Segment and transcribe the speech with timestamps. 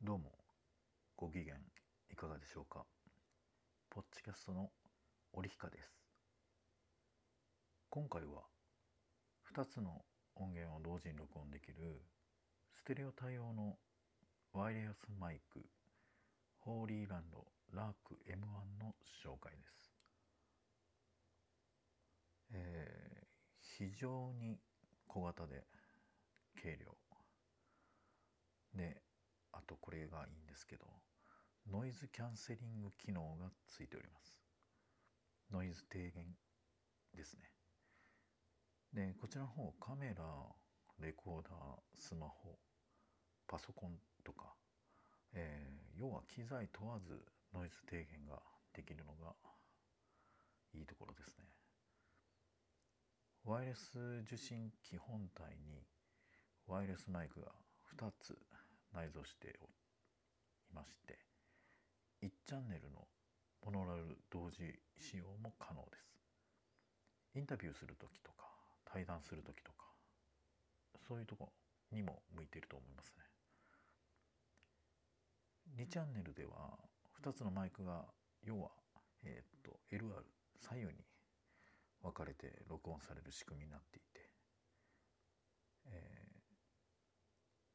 [0.00, 0.30] どうも
[1.16, 1.56] ご機嫌
[2.08, 2.84] いかがでしょうか？
[3.90, 4.70] ポッチキャストの
[5.32, 5.90] 織彦です。
[7.90, 8.42] 今回は
[9.52, 10.04] 2つの
[10.36, 12.00] 音源を同時に録音できる
[12.76, 13.76] ステレオ対応の
[14.52, 15.66] ワイヤレスマイク
[16.60, 17.44] ホーリーランド
[17.74, 18.36] ラーク M1
[18.80, 18.94] の
[19.24, 19.90] 紹介です。
[22.52, 23.26] えー、
[23.90, 24.60] 非常に
[25.08, 25.64] 小型で
[26.62, 26.96] 軽量。
[28.74, 29.07] で
[29.58, 30.86] あとこれがいいんですけど
[31.70, 34.38] ノイズキャンセリング機能がついております。
[35.52, 36.36] ノイズ低減
[37.14, 37.50] ですね。
[38.92, 40.24] でこちらの方カメラ
[41.00, 41.52] レコーダー
[41.98, 42.56] スマホ
[43.46, 44.54] パソコンとか、
[45.34, 47.20] えー、要は機材問わず
[47.52, 48.40] ノイズ低減が
[48.72, 49.34] できるのが
[50.72, 51.44] いいところですね。
[53.44, 55.82] ワイヤレス受信機本体に
[56.66, 57.48] ワイヤレスマイクが
[57.96, 58.36] 2つ
[58.98, 61.18] 内蔵していまして
[62.20, 63.06] 1チャンネルの
[63.64, 66.08] モノラル同時使用も可能です。
[67.36, 68.50] インタビューする時とか
[68.84, 69.84] 対談する時とか
[71.06, 71.52] そういうとこ
[71.92, 73.22] にも向いていると思いますね。
[75.84, 76.74] 2チャンネルでは
[77.22, 78.04] 2つのマイクが
[78.42, 78.70] 要は、
[79.22, 80.24] えー、っと LR
[80.58, 80.94] 左右に
[82.02, 84.28] 分かれて録音される仕組みになっていて、
[85.86, 86.38] えー、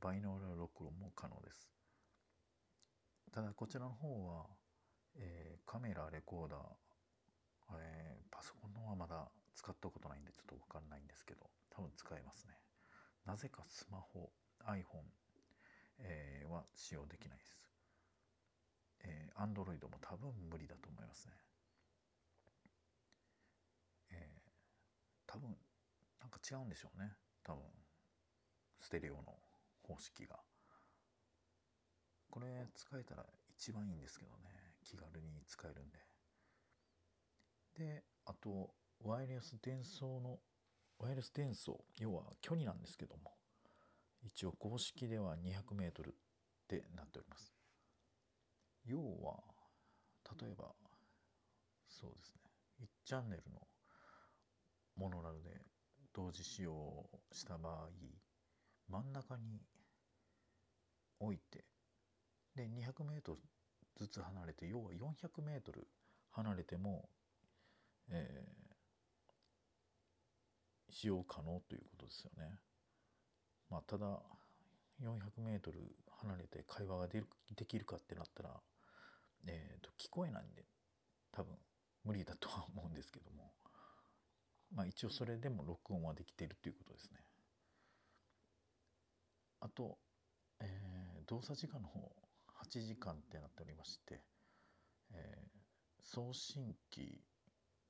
[0.00, 1.70] バイノーラル録音も可能です。
[3.32, 4.46] ただこちらの方は、
[5.16, 6.60] えー、カメラレコーダー、
[7.78, 12.54] えー、パソコンの方はまだ使ったことないんでちょっと分かんないんですけど多分使えますね。
[13.24, 14.30] なぜかスマホ
[14.64, 15.04] iPhone、
[15.98, 17.60] えー、は使用できないです。
[19.04, 21.34] えー、Android も多分無理だと思いますね。
[24.10, 25.56] えー、多分
[26.20, 27.12] なんか違うんでしょうね。
[27.42, 27.62] 多分
[28.80, 29.45] ステレオの。
[29.86, 30.36] 方式が。
[32.30, 34.50] これ使えたら一番いいんですけどね
[34.84, 35.98] 気軽に使えるんで。
[37.78, 40.38] であとワイヤレス伝送の
[40.98, 43.32] ワイヤレス伝送要は距離なんですけども
[44.22, 46.14] 一応公式では 200m っ
[46.66, 47.54] てなっております。
[48.84, 49.42] 要は
[50.40, 50.74] 例えば
[51.88, 52.40] そうですね
[52.82, 53.60] 1チャンネルの
[54.96, 55.50] モノラルで
[56.14, 57.88] 同時使用した場合
[58.88, 59.60] 真ん中に
[61.20, 61.64] 置いて
[62.54, 63.36] で 200m
[63.96, 65.86] ずつ離れて要は 400m
[66.32, 67.08] 離れても、
[68.10, 72.58] えー、使用可能ということですよね。
[73.70, 74.20] まあ、ただ
[75.02, 75.60] 400m
[76.20, 77.22] 離れて会話がで
[77.66, 78.50] きるかってなったら
[79.46, 80.64] えーと、聞こえないんで
[81.32, 81.52] 多分
[82.04, 83.52] 無理だとは思うんですけども
[84.74, 87.20] まあ一応それでも録音はできているということですね。
[89.60, 89.96] あと、
[90.60, 90.68] えー、
[91.26, 92.12] 動作時間の方
[92.64, 94.20] 8時間ってなっておりまして、
[95.12, 97.20] えー、送信機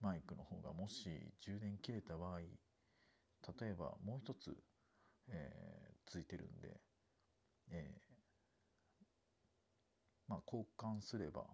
[0.00, 4.56] マイクの方がもし充電切れた場合例えばもう一つ、
[5.28, 6.80] えー、ついてるんで、
[7.70, 8.14] えー、
[10.28, 11.44] まあ、交換すれば、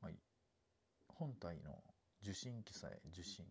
[0.00, 0.12] まあ、
[1.08, 1.82] 本体の
[2.22, 3.44] 受信機さえ受信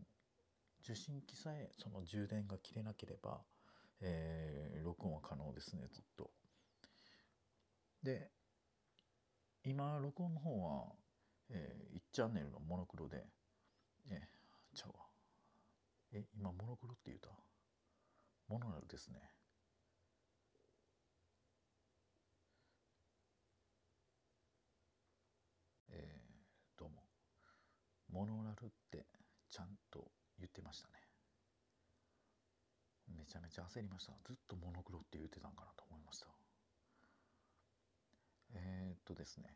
[0.83, 3.41] 受信機さえその充電が切れなければ、
[4.01, 6.31] えー、録音は可能ですねずっと。
[8.03, 8.29] で
[9.63, 10.95] 今録音の方は、
[11.49, 13.23] えー、1チャンネルのモノクロで
[14.09, 14.19] え
[14.75, 15.05] ちゃうわ。
[16.11, 17.29] え今モノクロって言うた？
[18.49, 19.19] モノラルですね。
[25.89, 27.03] えー、どうも。
[28.11, 29.05] モノラルって
[29.49, 30.93] ちゃんと言ってましたね。
[33.07, 34.13] めちゃめちゃ焦りました。
[34.25, 36.27] ずっとモノクロって言ってたんかなと思いました、
[39.13, 39.55] とですね。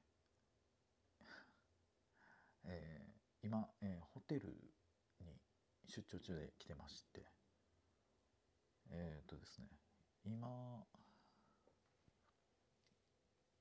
[2.66, 4.47] えー、今、えー、ホテル
[5.22, 5.40] に
[5.88, 7.25] 出張中で来てまして。
[8.90, 9.67] えー、っとですね
[10.23, 10.47] 今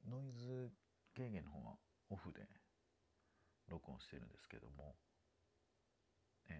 [0.09, 0.71] ノイズ
[1.17, 1.75] 軽減の方は
[2.11, 2.47] オフで
[3.69, 4.95] 録音してるんですけども、
[6.49, 6.53] え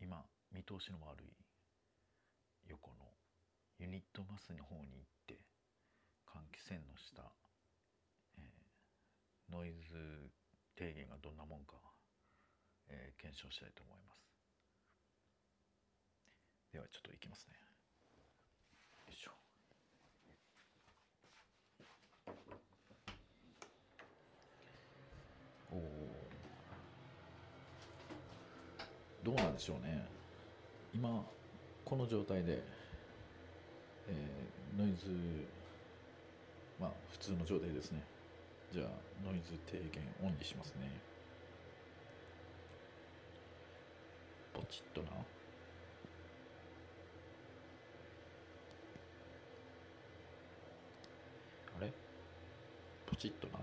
[0.00, 1.28] ー、今見通しの悪い
[2.66, 3.06] 横の
[3.78, 5.38] ユニットバスの方に行って
[6.26, 7.22] 換気扇の下、
[9.50, 10.30] ノイズ
[10.76, 11.76] 低減がどんなもんか、
[12.88, 14.20] えー、検証したいと思います。
[16.72, 17.54] ではちょっといきますね。
[19.06, 19.32] よいしょ。
[25.72, 26.10] おお
[29.24, 30.06] どうなんでしょうね。
[30.94, 31.24] 今
[31.84, 32.62] この状態で、
[34.08, 35.06] えー、ノイズ
[36.80, 38.02] まあ普通の状態ですね。
[38.72, 38.86] じゃあ
[39.24, 41.00] ノイズ低減オンにしますね。
[44.54, 45.08] ポチッとな。
[51.78, 51.92] あれ？
[53.06, 53.58] ポチッとな。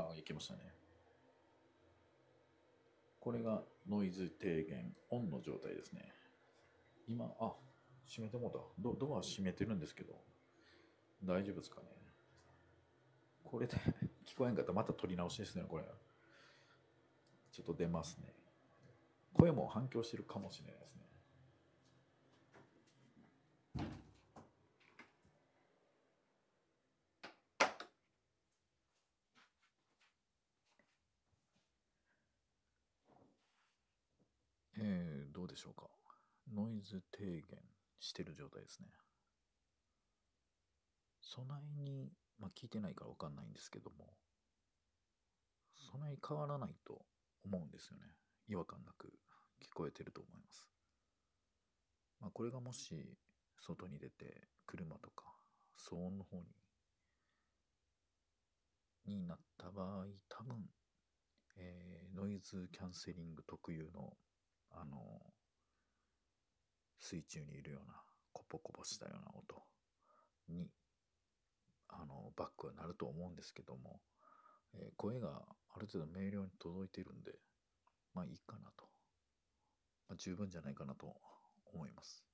[0.00, 0.60] ああいけましたね。
[3.18, 6.12] これがノイズ低減オンの状態ですね。
[7.06, 7.54] 今あ
[8.06, 8.58] 閉めてもうた。
[8.78, 10.12] ドドア閉めてるんですけど。
[11.24, 11.97] 大丈夫ですかね？
[13.50, 13.74] これで
[14.26, 14.68] 聞こえんかった。
[14.68, 15.84] らまた撮り直しですねこれ。
[17.50, 18.34] ちょっと出ますね。
[19.32, 21.08] 声も反響してるかもしれないですね。
[34.80, 35.88] えー、どうでしょうか。
[36.52, 37.58] ノイズ低減
[37.98, 38.88] してる状態ですね。
[41.20, 44.14] 備えに、まあ、聞いてないから分かんないんですけども。
[45.92, 47.00] 備え変わらないと
[47.44, 48.04] 思うんですよね。
[48.48, 49.08] 違和感なく
[49.62, 50.68] 聞こえてると思います。
[52.20, 53.16] まあこれがもし
[53.60, 55.24] 外に出て車とか
[55.78, 56.44] 騒音の方に
[59.06, 60.68] になった場合多分、
[61.56, 64.12] えー、ノイズキャンセリング特有の
[64.70, 64.98] あの
[66.98, 67.94] 水中にいるような
[68.32, 69.62] コポコポしたような音
[70.48, 70.68] に
[71.88, 74.00] あのバックはなると思うんですけども、
[74.74, 75.42] えー、声が
[75.74, 77.32] ある程度明瞭に届いてるんで
[78.14, 78.84] まあいいかなと、
[80.08, 81.14] まあ、十分じゃないかなと
[81.72, 82.24] 思います、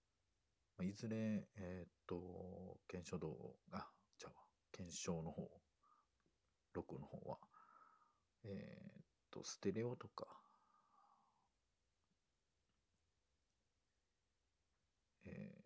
[0.78, 3.86] まあ、いずれえー、っと検証動画
[4.18, 4.32] じゃあ
[4.72, 5.48] 検証の方
[6.74, 7.38] 録音の方は
[8.44, 10.26] えー、っとステレオとか
[15.26, 15.64] え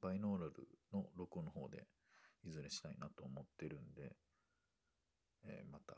[0.00, 0.52] バイノーラル
[0.92, 1.86] の録音の方で
[2.44, 4.16] いずれしたいなと思ってるんで、
[5.44, 5.96] えー、また、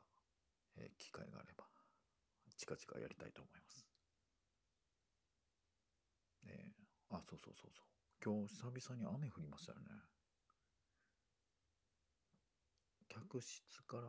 [0.77, 1.65] えー、機会があれば
[2.57, 3.87] 近々やりたいと思います。
[6.49, 7.87] えー、あ、そうそうそうそう。
[8.25, 9.87] 今日久々に雨降りましたよね。
[13.09, 14.03] 客室から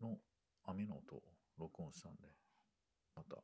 [0.00, 0.18] の
[0.64, 1.22] 雨の音を
[1.58, 2.28] 録音したんで、
[3.14, 3.36] また、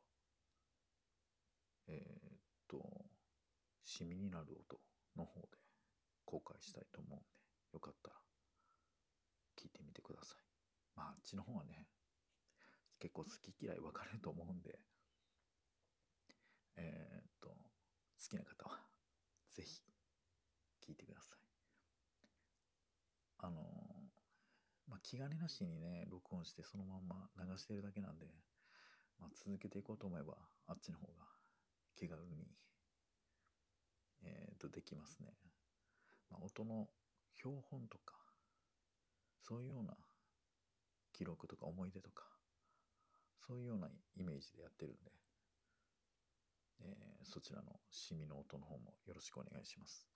[1.87, 3.05] えー、っと、
[3.83, 4.79] シミになる音
[5.15, 5.57] の方で
[6.25, 7.25] 公開したいと思うんで、
[7.73, 8.15] よかったら
[9.57, 10.43] 聞いてみてください。
[10.95, 11.87] まあ、あっちの方はね、
[12.99, 14.79] 結構好き嫌い分かれると思うんで、
[16.77, 17.55] えー、っと、好
[18.29, 18.79] きな方は
[19.51, 19.81] ぜひ
[20.87, 21.39] 聞いてください。
[23.43, 23.61] あの
[24.87, 28.27] まあ、気兼ねなしにね、録音してそのまんま流してるだけなんで、
[29.19, 30.35] まあ、続けていこうと思えば、
[30.67, 31.25] あっちの方が
[31.95, 32.45] 気軽に、
[34.23, 35.33] えー、と、できますね。
[36.29, 36.89] まあ、音の
[37.35, 38.20] 標本とか、
[39.41, 39.95] そういうような
[41.13, 42.23] 記録とか思い出とか、
[43.39, 45.11] そういうようなイメージでやってるんで、
[46.81, 50.07] えー、そちらのシミの音の方もよろしくお願いします。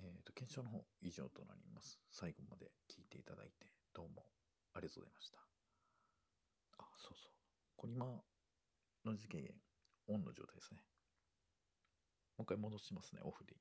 [0.00, 1.98] えっ、ー、と、検証の方以上となります。
[2.10, 4.24] 最後まで聞いていただいてどうも
[4.74, 5.38] ありがとうございました。
[6.78, 7.32] あ、そうそう。
[7.76, 8.06] これ今、
[9.04, 9.52] ノイズ軽減
[10.08, 10.80] オンの状態ですね。
[12.38, 13.54] もう一回戻しますね、オフで。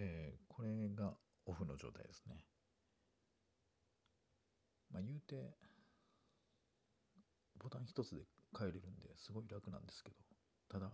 [0.00, 1.12] えー、これが
[1.44, 2.36] オフの状態ですね。
[4.92, 5.56] まあ言うて、
[7.58, 8.22] ボタン一つで
[8.56, 10.16] 変えれるんですごい楽なんですけど、
[10.68, 10.92] ただ、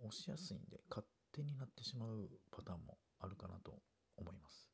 [0.00, 3.80] 押しやすいんで勝手になってしまうパターンもあるかなと
[4.16, 4.68] 思います。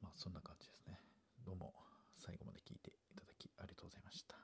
[0.00, 0.98] まあそんな感じですね。
[1.44, 1.74] どうも
[2.16, 4.36] 最後まで聞いていただきありがとうございました。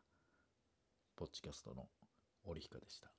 [1.16, 1.88] ポッチキャストの
[2.44, 3.17] オリヒカでした。